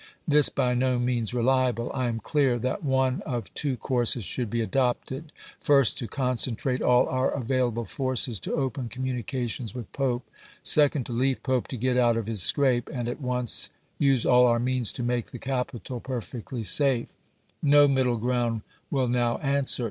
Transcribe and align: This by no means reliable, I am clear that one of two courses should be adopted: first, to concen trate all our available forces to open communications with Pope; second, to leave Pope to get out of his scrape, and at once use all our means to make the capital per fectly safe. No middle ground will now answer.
This 0.27 0.49
by 0.49 0.73
no 0.73 0.97
means 0.97 1.31
reliable, 1.31 1.91
I 1.93 2.07
am 2.07 2.19
clear 2.19 2.57
that 2.57 2.83
one 2.83 3.21
of 3.23 3.53
two 3.53 3.77
courses 3.77 4.23
should 4.23 4.49
be 4.49 4.59
adopted: 4.59 5.31
first, 5.59 5.95
to 5.99 6.07
concen 6.07 6.57
trate 6.57 6.81
all 6.81 7.07
our 7.07 7.29
available 7.29 7.85
forces 7.85 8.39
to 8.39 8.55
open 8.55 8.89
communications 8.89 9.75
with 9.75 9.91
Pope; 9.93 10.27
second, 10.63 11.05
to 11.05 11.13
leave 11.13 11.43
Pope 11.43 11.67
to 11.67 11.77
get 11.77 11.97
out 11.97 12.17
of 12.17 12.25
his 12.25 12.41
scrape, 12.41 12.89
and 12.91 13.07
at 13.07 13.21
once 13.21 13.69
use 13.99 14.25
all 14.25 14.47
our 14.47 14.57
means 14.59 14.91
to 14.93 15.03
make 15.03 15.27
the 15.27 15.37
capital 15.37 15.99
per 15.99 16.19
fectly 16.19 16.65
safe. 16.65 17.09
No 17.61 17.87
middle 17.87 18.17
ground 18.17 18.63
will 18.89 19.07
now 19.07 19.37
answer. 19.37 19.79